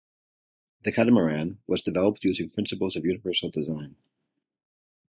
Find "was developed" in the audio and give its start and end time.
1.67-2.23